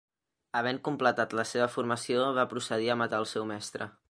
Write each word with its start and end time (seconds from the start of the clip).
Havent 0.61 0.79
completat 0.87 1.35
la 1.41 1.45
seva 1.51 1.69
formació, 1.75 2.25
va 2.39 2.49
procedir 2.55 2.93
a 2.95 3.01
matar 3.05 3.25
el 3.27 3.33
seu 3.37 3.51
mestre. 3.55 3.95